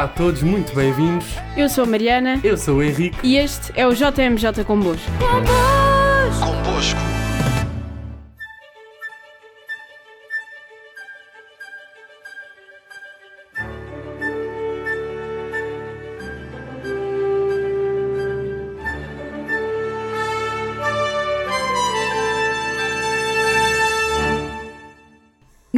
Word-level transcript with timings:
Olá 0.00 0.06
a 0.06 0.12
todos, 0.14 0.42
muito 0.42 0.74
bem-vindos. 0.74 1.26
Eu 1.54 1.68
sou 1.68 1.84
a 1.84 1.86
Mariana 1.86 2.40
Eu 2.42 2.56
sou 2.56 2.76
o 2.78 2.82
Henrique. 2.82 3.18
e 3.22 3.36
este 3.36 3.70
é 3.76 3.86
o 3.86 3.92
JMJ 3.92 4.64
Convosco. 4.64 5.10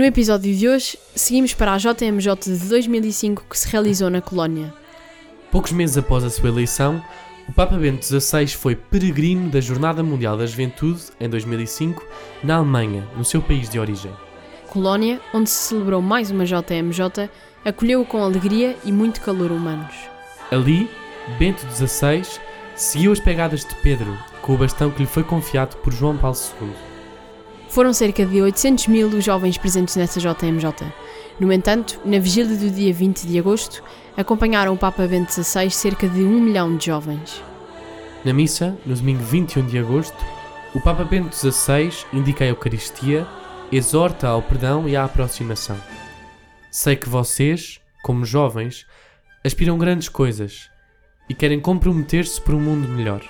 No 0.03 0.09
episódio 0.09 0.53
de 0.53 0.69
hoje, 0.69 0.99
seguimos 1.15 1.55
para 1.55 1.75
a 1.75 1.79
JMJ 1.79 2.35
de 2.45 2.69
2005 2.69 3.45
que 3.49 3.57
se 3.57 3.69
realizou 3.69 4.11
na 4.11 4.21
Colónia. 4.21 4.75
Poucos 5.49 5.71
meses 5.71 5.97
após 5.97 6.25
a 6.25 6.31
sua 6.31 6.49
eleição, 6.49 7.01
o 7.49 7.53
Papa 7.53 7.77
Bento 7.77 8.05
XVI 8.05 8.49
foi 8.49 8.75
peregrino 8.75 9.49
da 9.49 9.61
Jornada 9.61 10.03
Mundial 10.03 10.37
da 10.37 10.45
Juventude, 10.45 11.03
em 11.21 11.29
2005, 11.29 12.05
na 12.43 12.57
Alemanha, 12.57 13.09
no 13.17 13.25
seu 13.25 13.41
país 13.41 13.69
de 13.69 13.79
origem. 13.79 14.11
Colónia, 14.71 15.21
onde 15.33 15.49
se 15.49 15.69
celebrou 15.69 16.03
mais 16.03 16.33
uma 16.33 16.45
JMJ, 16.45 17.31
acolheu-o 17.65 18.05
com 18.05 18.25
alegria 18.25 18.77
e 18.85 18.91
muito 18.91 19.21
calor 19.21 19.53
humanos. 19.53 19.95
Ali, 20.51 20.91
Bento 21.39 21.65
XVI 21.77 22.23
seguiu 22.75 23.13
as 23.13 23.21
pegadas 23.21 23.65
de 23.65 23.75
Pedro, 23.77 24.19
com 24.41 24.55
o 24.55 24.59
bastão 24.59 24.91
que 24.91 25.03
lhe 25.03 25.09
foi 25.09 25.23
confiado 25.23 25.77
por 25.77 25.93
João 25.93 26.17
Paulo 26.17 26.37
II. 26.61 26.92
Foram 27.73 27.95
cerca 27.95 28.27
de 28.27 28.43
800 28.43 28.87
mil 28.89 29.09
os 29.09 29.25
jovens 29.25 29.57
presentes 29.57 29.97
nessa 29.97 30.21
JMJ. 30.21 30.93
No 31.41 31.51
entanto, 31.51 31.99
na 32.05 32.19
vigília 32.19 32.55
do 32.55 32.69
dia 32.69 32.93
20 32.93 33.27
de 33.27 33.39
agosto, 33.39 33.83
acompanharam 34.15 34.75
o 34.75 34.77
Papa 34.77 35.07
Bento 35.07 35.33
XVI 35.33 35.71
cerca 35.71 36.07
de 36.07 36.21
um 36.21 36.39
milhão 36.39 36.77
de 36.77 36.85
jovens. 36.85 37.43
Na 38.27 38.35
missa, 38.35 38.77
no 38.85 38.95
domingo 38.95 39.23
21 39.23 39.69
de 39.69 39.79
agosto, 39.79 40.23
o 40.75 40.83
Papa 40.83 41.03
Bento 41.03 41.35
XVI 41.35 41.91
indica 42.13 42.45
a 42.45 42.49
Eucaristia, 42.49 43.27
exorta 43.73 44.29
ao 44.29 44.43
perdão 44.43 44.87
e 44.87 44.95
à 44.95 45.05
aproximação. 45.05 45.81
Sei 46.71 46.95
que 46.95 47.09
vocês, 47.09 47.81
como 48.03 48.27
jovens, 48.27 48.85
aspiram 49.43 49.79
grandes 49.79 50.11
coisas 50.11 50.69
e 51.27 51.33
querem 51.33 51.59
comprometer-se 51.59 52.39
por 52.39 52.55
um 52.55 52.61
mundo 52.61 52.87
melhor. 52.87 53.23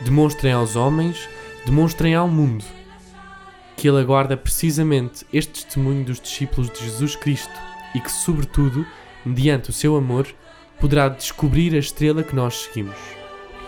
Demonstrem 0.00 0.54
aos 0.54 0.76
homens, 0.76 1.28
demonstrem 1.66 2.14
ao 2.14 2.26
mundo 2.26 2.64
que 3.76 3.88
ele 3.88 4.00
aguarda 4.00 4.36
precisamente 4.36 5.26
este 5.32 5.64
testemunho 5.64 6.04
dos 6.04 6.20
discípulos 6.20 6.70
de 6.70 6.84
Jesus 6.84 7.14
Cristo 7.14 7.52
e 7.94 8.00
que, 8.00 8.10
sobretudo, 8.10 8.86
mediante 9.24 9.70
o 9.70 9.72
seu 9.72 9.96
amor, 9.96 10.26
poderá 10.80 11.08
descobrir 11.08 11.74
a 11.74 11.78
estrela 11.78 12.22
que 12.22 12.34
nós 12.34 12.54
seguimos. 12.54 12.96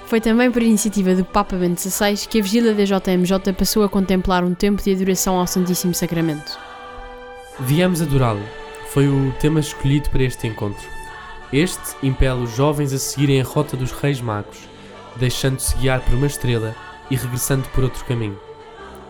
Foi 0.07 0.21
também 0.21 0.51
por 0.51 0.63
iniciativa 0.63 1.15
do 1.15 1.25
Papa 1.25 1.55
Bento 1.57 1.81
XVI 1.81 2.17
que 2.29 2.41
a 2.41 2.43
vigília 2.43 2.75
da 2.75 2.85
JMJ 2.85 3.53
passou 3.53 3.85
a 3.85 3.89
contemplar 3.89 4.43
um 4.43 4.55
tempo 4.55 4.83
de 4.83 4.93
adoração 4.93 5.39
ao 5.39 5.47
Santíssimo 5.47 5.93
Sacramento. 5.93 6.59
Viemos 7.61 8.01
adorá-lo. 8.01 8.43
Foi 8.91 9.07
o 9.07 9.33
tema 9.39 9.61
escolhido 9.61 10.09
para 10.09 10.23
este 10.23 10.47
encontro. 10.47 10.89
Este 11.53 11.95
impele 12.03 12.45
os 12.45 12.57
jovens 12.57 12.93
a 12.93 12.99
seguirem 12.99 13.41
a 13.41 13.45
rota 13.45 13.77
dos 13.77 13.93
Reis 13.93 14.21
Magos, 14.21 14.59
deixando-se 15.17 15.77
guiar 15.77 16.01
por 16.01 16.15
uma 16.15 16.27
estrela 16.27 16.75
e 17.11 17.17
regressando 17.17 17.69
por 17.71 17.85
outro 17.85 18.05
caminho. 18.07 18.39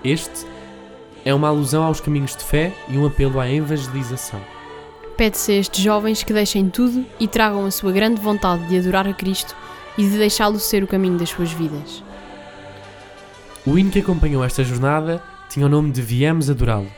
Este 0.02 0.46
é 1.28 1.34
uma 1.34 1.48
alusão 1.48 1.82
aos 1.82 2.00
caminhos 2.00 2.34
de 2.34 2.42
fé 2.42 2.72
e 2.88 2.96
um 2.96 3.04
apelo 3.04 3.38
à 3.38 3.46
evangelização. 3.46 4.40
Pede-se 5.14 5.52
a 5.52 5.56
estes 5.56 5.84
jovens 5.84 6.22
que 6.22 6.32
deixem 6.32 6.70
tudo 6.70 7.04
e 7.20 7.28
tragam 7.28 7.66
a 7.66 7.70
sua 7.70 7.92
grande 7.92 8.18
vontade 8.18 8.66
de 8.66 8.78
adorar 8.78 9.06
a 9.06 9.12
Cristo 9.12 9.54
e 9.98 10.08
de 10.08 10.16
deixá-lo 10.16 10.58
ser 10.58 10.82
o 10.82 10.86
caminho 10.86 11.18
das 11.18 11.28
suas 11.28 11.52
vidas. 11.52 12.02
O 13.66 13.78
hino 13.78 13.90
que 13.90 13.98
acompanhou 13.98 14.42
esta 14.42 14.64
jornada 14.64 15.22
tinha 15.50 15.66
o 15.66 15.68
nome 15.68 15.90
de 15.90 16.00
Viemos 16.00 16.48
adorá-lo. 16.48 16.90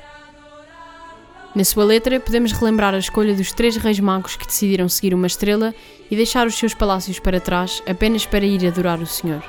Na 1.53 1.65
sua 1.65 1.83
letra, 1.84 2.21
podemos 2.21 2.53
relembrar 2.53 2.94
a 2.94 2.99
escolha 2.99 3.34
dos 3.34 3.50
três 3.50 3.77
reis 3.78 3.99
magos 3.99 4.37
que 4.37 4.47
decidiram 4.47 4.88
seguir 4.88 5.12
uma 5.12 5.27
estrela 5.27 5.75
e 6.09 6.15
deixar 6.15 6.47
os 6.47 6.54
seus 6.54 6.72
palácios 6.72 7.19
para 7.19 7.41
trás 7.41 7.83
apenas 7.84 8.25
para 8.27 8.47
ir 8.47 8.65
adorar 8.65 9.00
o 9.00 9.06
Senhor. 9.06 9.43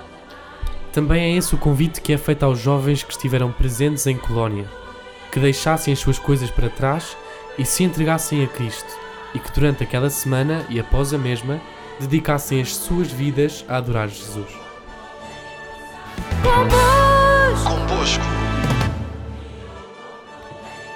Também 0.91 1.21
é 1.21 1.37
esse 1.37 1.55
o 1.55 1.57
convite 1.57 2.01
que 2.01 2.11
é 2.11 2.17
feito 2.17 2.43
aos 2.43 2.59
jovens 2.59 3.01
que 3.01 3.11
estiveram 3.11 3.51
presentes 3.51 4.05
em 4.07 4.17
Colónia, 4.17 4.80
que 5.31 5.39
deixassem 5.39 5.93
as 5.93 5.99
suas 5.99 6.19
coisas 6.19 6.49
para 6.49 6.69
trás 6.69 7.15
e 7.57 7.65
se 7.65 7.83
entregassem 7.83 8.43
a 8.43 8.47
Cristo, 8.47 8.93
e 9.33 9.39
que 9.39 9.51
durante 9.51 9.83
aquela 9.83 10.09
semana 10.09 10.65
e 10.69 10.79
após 10.79 11.13
a 11.13 11.17
mesma 11.17 11.61
dedicassem 11.99 12.61
as 12.61 12.75
suas 12.75 13.11
vidas 13.11 13.63
a 13.67 13.77
adorar 13.77 14.09
Jesus. 14.09 14.49
Convosco. 17.63 18.23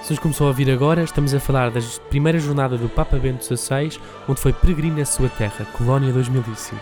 Se 0.03 0.11
nos 0.11 0.19
começou 0.19 0.45
a 0.45 0.49
ouvir 0.49 0.69
agora, 0.69 1.03
estamos 1.03 1.33
a 1.33 1.39
falar 1.39 1.71
da 1.71 1.79
primeira 2.09 2.37
jornada 2.37 2.77
do 2.77 2.87
Papa 2.87 3.17
Bento 3.17 3.43
XVI, 3.43 3.99
onde 4.27 4.39
foi 4.39 4.53
peregrino 4.53 5.01
à 5.01 5.05
sua 5.05 5.29
terra, 5.29 5.65
Colónia 5.73 6.13
2005. 6.13 6.79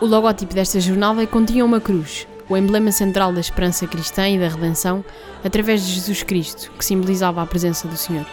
O 0.00 0.06
logótipo 0.06 0.54
desta 0.54 0.80
jornada 0.80 1.24
continha 1.26 1.64
uma 1.64 1.80
cruz, 1.80 2.26
o 2.48 2.56
emblema 2.56 2.90
central 2.90 3.32
da 3.32 3.40
esperança 3.40 3.86
cristã 3.86 4.28
e 4.28 4.38
da 4.38 4.48
redenção, 4.48 5.04
através 5.44 5.86
de 5.86 5.92
Jesus 5.92 6.22
Cristo, 6.22 6.70
que 6.78 6.84
simbolizava 6.84 7.42
a 7.42 7.46
presença 7.46 7.86
do 7.86 7.96
Senhor. 7.96 8.26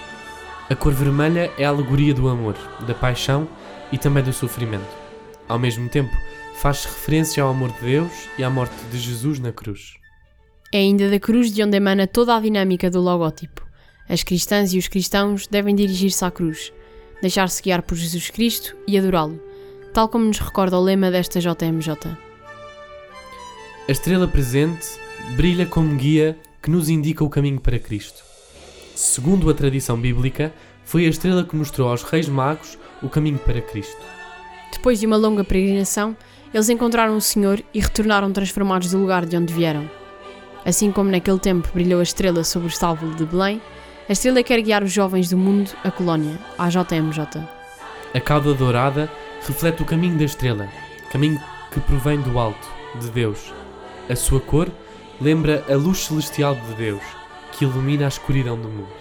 A 0.69 0.75
cor 0.75 0.93
vermelha 0.93 1.51
é 1.57 1.65
a 1.65 1.69
alegoria 1.69 2.13
do 2.13 2.27
amor, 2.27 2.55
da 2.87 2.93
paixão 2.93 3.47
e 3.91 3.97
também 3.97 4.23
do 4.23 4.33
sofrimento. 4.33 4.87
Ao 5.47 5.59
mesmo 5.59 5.87
tempo, 5.89 6.15
faz 6.55 6.85
referência 6.85 7.43
ao 7.43 7.49
amor 7.49 7.71
de 7.73 7.81
Deus 7.81 8.11
e 8.37 8.43
à 8.43 8.49
morte 8.49 8.75
de 8.91 8.97
Jesus 8.97 9.39
na 9.39 9.51
cruz. 9.51 9.93
É 10.73 10.79
ainda 10.79 11.09
da 11.09 11.19
cruz 11.19 11.51
de 11.53 11.61
onde 11.63 11.77
emana 11.77 12.07
toda 12.07 12.35
a 12.35 12.39
dinâmica 12.39 12.89
do 12.89 12.99
logótipo. 12.99 13.63
As 14.09 14.23
cristãs 14.23 14.73
e 14.73 14.77
os 14.77 14.87
cristãos 14.87 15.47
devem 15.47 15.75
dirigir-se 15.75 16.23
à 16.23 16.31
cruz, 16.31 16.73
deixar-se 17.21 17.61
guiar 17.61 17.81
por 17.81 17.95
Jesus 17.95 18.29
Cristo 18.29 18.75
e 18.87 18.97
adorá-lo, 18.97 19.39
tal 19.93 20.09
como 20.09 20.25
nos 20.25 20.39
recorda 20.39 20.77
o 20.77 20.83
lema 20.83 21.11
desta 21.11 21.39
JMJ. 21.39 22.17
A 23.88 23.91
estrela 23.91 24.28
presente 24.28 24.88
brilha 25.35 25.63
como 25.63 25.96
guia 25.96 26.35
que 26.59 26.72
nos 26.72 26.90
indica 26.90 27.23
o 27.23 27.29
caminho 27.29 27.59
para 27.62 27.78
Cristo. 27.78 28.23
Segundo 28.96 29.47
a 29.47 29.53
tradição 29.53 29.96
bíblica, 29.96 30.51
foi 30.84 31.06
a 31.06 31.09
estrela 31.09 31.44
que 31.44 31.56
mostrou 31.56 31.90
aos 31.90 32.01
reis 32.01 32.28
magos 32.28 32.79
o 33.03 33.09
caminho 33.09 33.38
para 33.38 33.62
Cristo. 33.62 34.01
Depois 34.73 35.00
de 35.00 35.06
uma 35.06 35.16
longa 35.16 35.44
peregrinação, 35.44 36.18
eles 36.51 36.68
encontraram 36.68 37.16
o 37.16 37.22
Senhor 37.22 37.63
e 37.75 37.79
retornaram 37.79 38.31
transformados 38.31 38.90
do 38.90 38.97
lugar 38.97 39.23
de 39.23 39.38
onde 39.38 39.53
vieram. 39.53 39.88
Assim 40.66 40.91
como 40.91 41.12
naquele 41.12 41.38
tempo 41.38 41.69
brilhou 41.72 42.00
a 42.00 42.03
estrela 42.03 42.44
sobre 42.44 42.67
o 42.67 42.69
estábulo 42.69 43.13
de 43.13 43.23
Belém, 43.23 43.62
a 44.09 44.12
estrela 44.12 44.41
quer 44.41 44.63
guiar 44.63 44.84
os 44.84 44.91
jovens 44.91 45.29
do 45.29 45.38
mundo 45.38 45.69
à 45.84 45.91
colónia, 45.91 46.40
à 46.57 46.69
JMJ. 46.69 47.40
A 48.16 48.19
cauda 48.19 48.52
dourada 48.56 49.12
reflete 49.46 49.84
o 49.84 49.85
caminho 49.85 50.17
da 50.17 50.25
estrela, 50.25 50.67
caminho 51.12 51.40
que 51.72 51.79
provém 51.81 52.19
do 52.19 52.40
alto, 52.40 52.67
de 53.00 53.12
Deus. 53.12 53.53
A 54.07 54.16
sua 54.16 54.39
cor 54.39 54.71
lembra 55.19 55.66
a 55.67 55.75
luz 55.75 56.05
celestial 56.05 56.55
de 56.55 56.75
Deus, 56.75 57.01
que 57.51 57.66
ilumina 57.66 58.05
a 58.05 58.07
escuridão 58.07 58.55
do 58.55 58.69
mundo. 58.69 58.93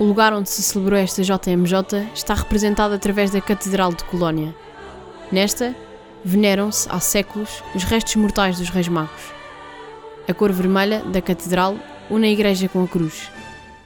O 0.00 0.04
lugar 0.04 0.32
onde 0.32 0.48
se 0.48 0.62
celebrou 0.62 0.98
esta 0.98 1.22
JMJ 1.22 2.08
está 2.12 2.34
representado 2.34 2.94
através 2.94 3.30
da 3.30 3.40
Catedral 3.40 3.92
de 3.92 4.02
Colónia. 4.04 4.52
Nesta, 5.30 5.76
veneram-se 6.24 6.88
há 6.90 6.98
séculos 6.98 7.62
os 7.72 7.84
restos 7.84 8.16
mortais 8.16 8.58
dos 8.58 8.70
Reis 8.70 8.88
Magos. 8.88 9.32
A 10.28 10.34
cor 10.34 10.50
vermelha 10.50 11.04
da 11.04 11.22
Catedral 11.22 11.76
une 12.10 12.26
a 12.26 12.30
Igreja 12.30 12.68
com 12.68 12.82
a 12.82 12.88
cruz. 12.88 13.30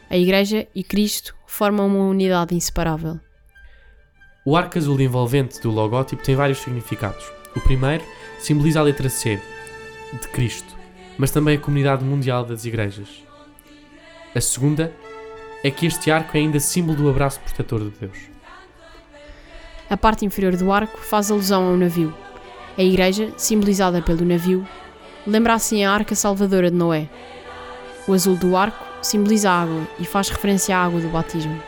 A 0.08 0.16
Igreja 0.16 0.66
e 0.74 0.82
Cristo 0.82 1.34
formam 1.46 1.86
uma 1.86 2.06
unidade 2.06 2.54
inseparável. 2.54 3.20
O 4.46 4.56
arco 4.56 4.78
azul 4.78 4.98
envolvente 5.00 5.60
do 5.60 5.70
logótipo 5.70 6.22
tem 6.22 6.34
vários 6.34 6.58
significados. 6.58 7.24
O 7.54 7.60
primeiro 7.60 8.04
simboliza 8.38 8.80
a 8.80 8.82
letra 8.82 9.08
C, 9.08 9.40
de 10.20 10.28
Cristo, 10.28 10.74
mas 11.18 11.30
também 11.30 11.56
a 11.56 11.60
comunidade 11.60 12.04
mundial 12.04 12.44
das 12.44 12.64
igrejas. 12.64 13.24
A 14.34 14.40
segunda 14.40 14.92
é 15.62 15.70
que 15.70 15.86
este 15.86 16.10
arco 16.10 16.36
é 16.36 16.40
ainda 16.40 16.60
símbolo 16.60 16.96
do 16.96 17.08
abraço 17.08 17.40
protetor 17.40 17.80
de 17.80 17.90
Deus. 18.00 18.18
A 19.88 19.96
parte 19.96 20.24
inferior 20.24 20.56
do 20.56 20.72
arco 20.72 20.98
faz 20.98 21.30
alusão 21.30 21.68
ao 21.68 21.76
navio. 21.76 22.14
A 22.76 22.82
igreja, 22.82 23.32
simbolizada 23.36 24.02
pelo 24.02 24.24
navio, 24.24 24.66
lembra 25.26 25.54
assim 25.54 25.84
a 25.84 25.92
arca 25.92 26.14
salvadora 26.14 26.70
de 26.70 26.76
Noé. 26.76 27.08
O 28.06 28.12
azul 28.12 28.36
do 28.36 28.56
arco 28.56 28.84
simboliza 29.00 29.50
a 29.50 29.62
água 29.62 29.86
e 29.98 30.04
faz 30.04 30.28
referência 30.28 30.76
à 30.76 30.84
água 30.84 31.00
do 31.00 31.08
batismo. 31.08 31.60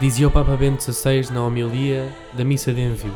Dizia 0.00 0.26
o 0.26 0.30
Papa 0.30 0.56
Bento 0.56 0.82
XVI 0.82 1.30
na 1.30 1.44
homilia 1.44 2.10
da 2.32 2.44
missa 2.44 2.72
de 2.72 2.80
envio. 2.80 3.14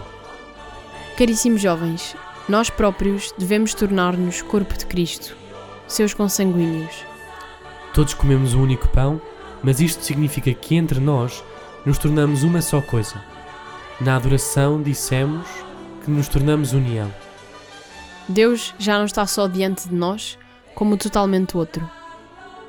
Caríssimos 1.17 1.63
jovens, 1.63 2.15
nós 2.49 2.69
próprios 2.69 3.33
devemos 3.39 3.73
tornar-nos 3.73 4.43
corpo 4.43 4.77
de 4.77 4.85
Cristo, 4.85 5.35
seus 5.87 6.13
consanguíneos. 6.13 7.05
Todos 7.95 8.13
comemos 8.13 8.55
um 8.55 8.63
único 8.63 8.89
pão, 8.89 9.21
mas 9.63 9.81
isto 9.81 10.05
significa 10.05 10.53
que 10.53 10.75
entre 10.75 11.01
nós 11.01 11.43
nos 11.87 11.97
tornamos 11.97 12.43
uma 12.43 12.61
só 12.61 12.83
coisa. 12.83 13.23
Na 14.01 14.17
adoração 14.17 14.83
dissemos 14.83 15.47
que 16.05 16.11
nos 16.11 16.29
tornamos 16.29 16.73
união. 16.73 17.13
Deus 18.29 18.75
já 18.79 18.99
não 18.99 19.07
está 19.07 19.27
só 19.27 19.47
diante 19.47 19.89
de 19.89 19.95
nós, 19.95 20.39
como 20.75 20.99
totalmente 20.99 21.57
outro. 21.57 21.89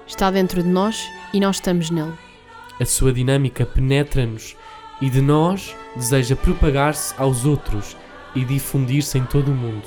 Está 0.08 0.32
dentro 0.32 0.64
de 0.64 0.70
nós 0.70 1.06
e 1.34 1.40
nós 1.40 1.58
estamos 1.58 1.90
nele. 1.90 2.14
A 2.80 2.86
sua 2.86 3.12
dinâmica 3.12 3.66
penetra-nos 3.66 4.56
e 5.02 5.10
de 5.10 5.22
nós 5.22 5.76
deseja 5.96 6.36
propagar-se 6.36 7.14
aos 7.18 7.46
outros 7.46 7.98
e 8.36 8.44
difundir-se 8.44 9.18
em 9.18 9.26
todo 9.26 9.50
o 9.50 9.56
mundo, 9.56 9.84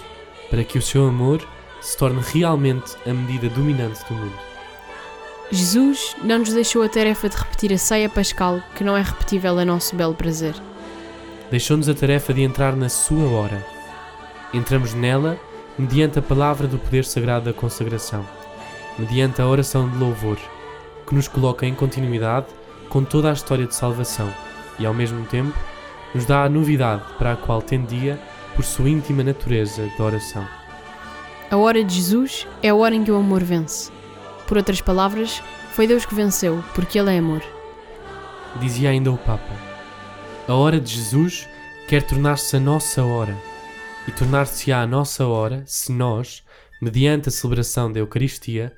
para 0.51 0.65
que 0.65 0.79
o 0.79 0.83
seu 0.83 1.07
amor 1.07 1.47
se 1.81 1.97
torne 1.97 2.21
realmente 2.33 2.97
a 3.07 3.13
medida 3.13 3.49
dominante 3.49 4.05
do 4.09 4.15
mundo. 4.15 4.39
Jesus 5.51 6.15
não 6.23 6.41
nos 6.41 6.53
deixou 6.53 6.83
a 6.83 6.89
tarefa 6.89 7.29
de 7.29 7.37
repetir 7.37 7.73
a 7.73 7.79
ceia 7.79 8.09
pascal, 8.09 8.61
que 8.75 8.85
não 8.85 8.97
é 8.97 9.03
repetível 9.03 9.59
a 9.59 9.65
nosso 9.65 9.97
belo 9.97 10.15
prazer. 10.15 10.55
Deixou-nos 11.51 11.89
a 11.89 11.95
tarefa 11.95 12.35
de 12.35 12.43
entrar 12.43 12.77
na 12.77 12.89
sua 12.89 13.31
hora. 13.31 13.65
Entramos 14.53 14.93
nela 14.93 15.39
mediante 15.79 16.19
a 16.19 16.23
palavra 16.23 16.67
do 16.67 16.79
poder 16.79 17.05
sagrado 17.05 17.47
da 17.47 17.53
consagração, 17.53 18.27
mediante 18.99 19.41
a 19.41 19.47
oração 19.47 19.89
de 19.89 19.97
louvor, 19.97 20.37
que 21.07 21.15
nos 21.15 21.29
coloca 21.29 21.65
em 21.65 21.75
continuidade 21.75 22.47
com 22.91 23.03
toda 23.05 23.31
a 23.31 23.33
história 23.33 23.67
de 23.67 23.75
salvação 23.75 24.31
e, 24.79 24.85
ao 24.85 24.93
mesmo 24.93 25.25
tempo, 25.27 25.57
nos 26.15 26.27
dá 26.27 26.45
a 26.45 26.49
novidade 26.49 27.03
para 27.17 27.33
a 27.33 27.37
qual 27.37 27.63
tendia 27.63 28.19
por 28.59 28.65
sua 28.65 28.91
íntima 28.91 29.23
natureza 29.23 29.87
de 29.87 30.03
oração. 30.03 30.45
A 31.49 31.57
hora 31.57 31.85
de 31.85 31.95
Jesus 31.95 32.45
é 32.61 32.71
a 32.71 32.75
hora 32.75 32.93
em 32.93 33.05
que 33.05 33.11
o 33.13 33.15
amor 33.15 33.45
vence. 33.45 33.93
Por 34.49 34.57
outras 34.57 34.81
palavras, 34.81 35.41
foi 35.71 35.87
Deus 35.87 36.05
que 36.05 36.13
venceu, 36.13 36.61
porque 36.75 36.99
Ele 36.99 37.15
é 37.15 37.19
amor. 37.19 37.41
Dizia 38.59 38.91
ainda 38.91 39.13
o 39.13 39.17
Papa: 39.17 39.55
A 40.49 40.55
hora 40.55 40.81
de 40.81 40.93
Jesus 40.93 41.49
quer 41.87 42.03
tornar-se 42.03 42.57
a 42.57 42.59
nossa 42.59 43.05
hora, 43.05 43.39
e 44.09 44.11
tornar-se-á 44.11 44.83
a 44.83 44.89
nossa 44.89 45.25
hora 45.25 45.63
se 45.65 45.93
nós, 45.93 46.43
mediante 46.83 47.29
a 47.29 47.31
celebração 47.31 47.93
da 47.93 48.01
Eucaristia, 48.01 48.73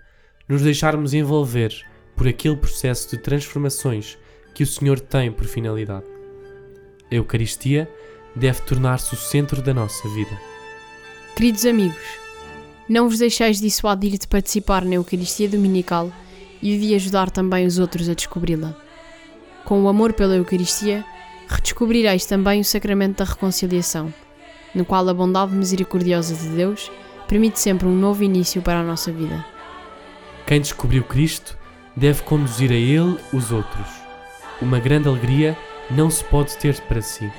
nos 0.47 0.61
deixarmos 0.61 1.15
envolver 1.15 1.75
por 2.15 2.29
aquele 2.29 2.57
processo 2.57 3.09
de 3.09 3.23
transformações 3.23 4.19
que 4.55 4.63
o 4.63 4.67
Senhor 4.67 5.01
tem 5.01 5.33
por 5.33 5.47
finalidade. 5.47 6.05
A 7.11 7.15
Eucaristia 7.15 7.89
deve 8.35 8.61
tornar-se 8.63 9.15
o 9.15 9.17
centro 9.17 9.63
da 9.63 9.75
nossa 9.75 10.09
vida. 10.09 10.39
Queridos 11.35 11.65
amigos, 11.65 12.21
não 12.89 13.09
vos 13.09 13.19
deixeis 13.19 13.61
dissuadir 13.61 14.19
de 14.19 14.27
participar 14.27 14.85
na 14.85 14.97
Eucaristia 14.97 15.49
Dominical 15.49 16.13
e 16.63 16.77
de 16.77 16.95
ajudar 16.95 17.31
também 17.31 17.67
os 17.67 17.79
outros 17.79 18.09
a 18.09 18.15
descobri-la. 18.15 18.75
Com 19.65 19.83
o 19.83 19.89
amor 19.89 20.13
pela 20.13 20.37
Eucaristia, 20.37 21.05
redescobrireis 21.49 22.27
também 22.27 22.61
o 22.61 22.65
sacramento 22.65 23.19
da 23.19 23.25
reconciliação, 23.25 24.13
no 24.75 24.85
qual 24.85 25.09
a 25.09 25.15
bondade 25.15 25.55
misericordiosa 25.55 26.35
de 26.35 26.49
Deus 26.49 26.91
permite 27.29 27.61
sempre 27.61 27.87
um 27.87 27.95
novo 27.95 28.25
início 28.25 28.61
para 28.61 28.81
a 28.81 28.85
nossa 28.85 29.13
vida. 29.13 29.45
Quem 30.47 30.61
descobriu 30.61 31.05
Cristo 31.05 31.57
deve 31.97 32.23
conduzir 32.23 32.71
a 32.73 32.75
Ele 32.75 33.17
os 33.33 33.53
outros. 33.53 33.87
Uma 34.61 34.81
grande 34.81 35.09
alegria 35.09 35.57
não 35.91 36.11
se 36.11 36.25
pode 36.25 36.57
ter 36.57 36.81
para 36.83 37.01
si. 37.01 37.31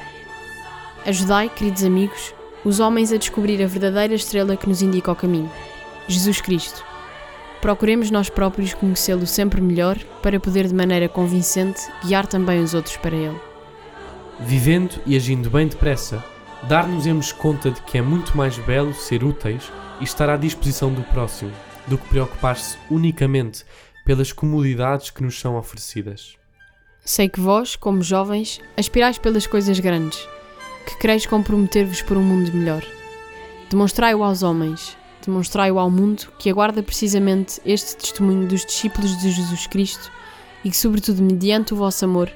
Ajudai, 1.03 1.49
queridos 1.49 1.83
amigos, 1.83 2.31
os 2.63 2.79
homens 2.79 3.11
a 3.11 3.17
descobrir 3.17 3.61
a 3.63 3.65
verdadeira 3.65 4.13
estrela 4.13 4.55
que 4.55 4.69
nos 4.69 4.83
indica 4.83 5.11
o 5.11 5.15
caminho, 5.15 5.51
Jesus 6.07 6.39
Cristo. 6.39 6.85
Procuremos 7.59 8.11
nós 8.11 8.29
próprios 8.29 8.75
conhecê-lo 8.75 9.25
sempre 9.25 9.61
melhor 9.61 9.97
para 10.21 10.39
poder, 10.39 10.67
de 10.67 10.75
maneira 10.75 11.09
convincente, 11.09 11.81
guiar 12.05 12.27
também 12.27 12.61
os 12.61 12.75
outros 12.75 12.97
para 12.97 13.15
ele. 13.15 13.39
Vivendo 14.39 15.01
e 15.03 15.15
agindo 15.15 15.49
bem 15.49 15.67
depressa, 15.67 16.23
dar-nos-emos 16.67 17.31
conta 17.31 17.71
de 17.71 17.81
que 17.81 17.97
é 17.97 18.01
muito 18.01 18.37
mais 18.37 18.59
belo 18.59 18.93
ser 18.93 19.23
úteis 19.23 19.71
e 19.99 20.03
estar 20.03 20.29
à 20.29 20.37
disposição 20.37 20.93
do 20.93 21.01
próximo, 21.01 21.51
do 21.87 21.97
que 21.97 22.07
preocupar-se 22.09 22.77
unicamente 22.91 23.65
pelas 24.05 24.31
comodidades 24.31 25.09
que 25.09 25.23
nos 25.23 25.39
são 25.39 25.57
oferecidas. 25.57 26.35
Sei 27.03 27.27
que 27.27 27.39
vós, 27.39 27.75
como 27.75 28.03
jovens, 28.03 28.61
aspirais 28.77 29.17
pelas 29.17 29.47
coisas 29.47 29.79
grandes, 29.79 30.27
que 30.85 30.97
quereis 30.97 31.25
comprometer-vos 31.25 32.01
por 32.01 32.17
um 32.17 32.21
mundo 32.21 32.51
melhor. 32.53 32.83
Demonstrai-o 33.69 34.23
aos 34.23 34.43
homens, 34.43 34.97
demonstrai-o 35.25 35.79
ao 35.79 35.89
mundo 35.89 36.27
que 36.37 36.49
aguarda 36.49 36.83
precisamente 36.83 37.61
este 37.65 37.95
testemunho 37.95 38.47
dos 38.47 38.65
discípulos 38.65 39.17
de 39.19 39.31
Jesus 39.31 39.67
Cristo 39.67 40.11
e 40.63 40.69
que, 40.69 40.77
sobretudo 40.77 41.21
mediante 41.21 41.73
o 41.73 41.77
vosso 41.77 42.05
amor, 42.05 42.29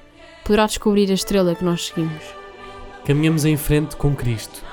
poderá 0.44 0.66
descobrir 0.66 1.10
a 1.12 1.14
estrela 1.14 1.56
que 1.56 1.64
nós 1.64 1.88
seguimos. 1.88 2.24
Caminhamos 3.06 3.46
em 3.46 3.58
frente 3.58 3.96
com 3.96 4.16
Cristo 4.16 4.64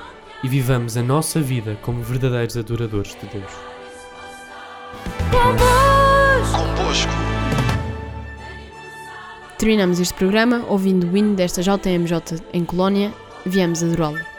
e 0.43 0.47
vivamos 0.47 0.97
a 0.97 1.03
nossa 1.03 1.39
vida 1.39 1.77
como 1.81 2.01
verdadeiros 2.01 2.57
adoradores 2.57 3.15
de 3.15 3.27
Deus. 3.27 3.51
Convosco. 5.31 5.83
Terminamos 9.57 9.99
este 9.99 10.13
programa 10.15 10.65
ouvindo 10.67 11.07
o 11.07 11.15
hino 11.15 11.35
desta 11.35 11.61
JMJ 11.61 12.43
em 12.51 12.65
Colónia. 12.65 13.13
Viemos 13.45 13.83
adorá-lo. 13.83 14.32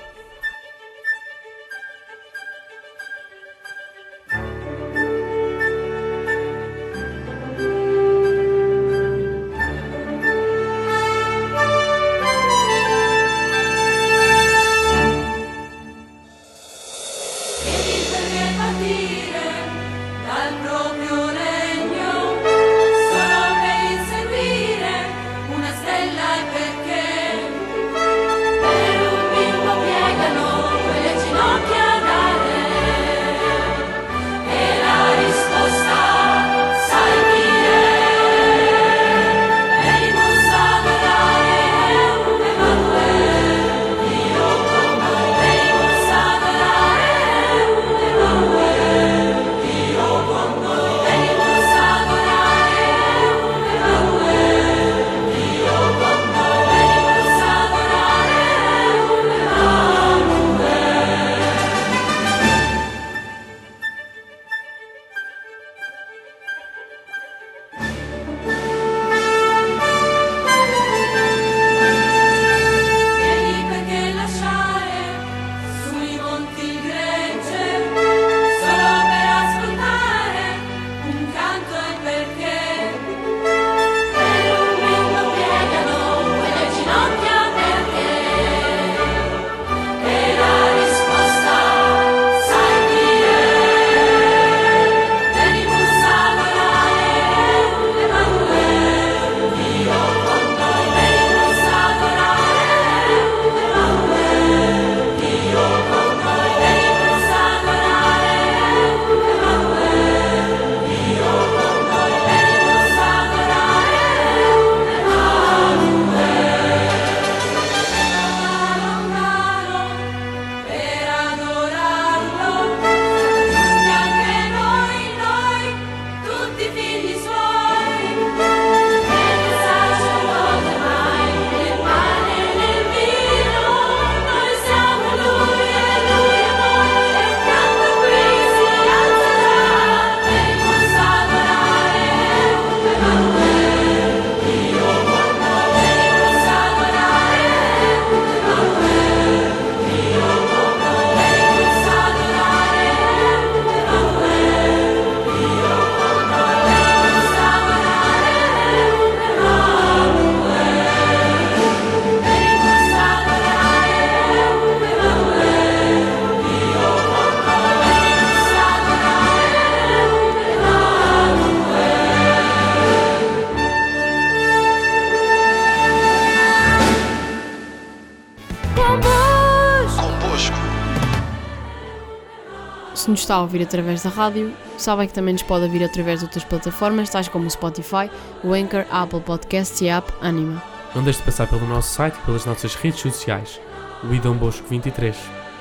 Se 182.95 183.11
nos 183.11 183.21
está 183.21 183.35
a 183.35 183.43
ouvir 183.43 183.63
através 183.63 184.03
da 184.03 184.09
rádio, 184.09 184.55
sabem 184.79 185.07
que 185.07 185.13
também 185.13 185.35
nos 185.35 185.43
pode 185.43 185.65
ouvir 185.65 185.85
através 185.85 186.21
de 186.21 186.25
outras 186.25 186.45
plataformas, 186.45 187.11
tais 187.11 187.29
como 187.29 187.47
o 187.47 187.51
Spotify, 187.51 188.11
o 188.43 188.55
Anchor, 188.55 188.87
a 188.91 189.03
Apple 189.03 189.21
Podcasts 189.21 189.81
e 189.83 189.91
a 189.91 189.99
app 189.99 190.11
Anima. 190.23 190.63
Não 190.95 191.03
deixe 191.03 191.19
de 191.19 191.25
passar 191.27 191.47
pelo 191.47 191.67
nosso 191.67 191.93
site 191.93 192.15
e 192.15 192.25
pelas 192.25 192.47
nossas 192.47 192.75
redes 192.77 193.01
sociais. 193.01 193.61
O 194.03 194.15
Idão 194.15 194.35
Bosco 194.35 194.67
23. 194.69 195.17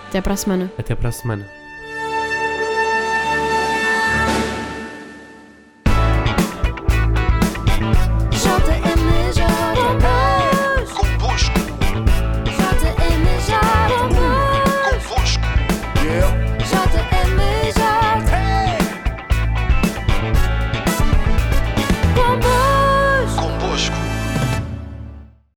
Até 0.07 0.21
para 0.21 0.33
a 0.33 0.37
semana. 0.37 0.71
Até 0.77 0.95
para 0.95 1.09
a 1.09 1.11
semana. 1.11 1.62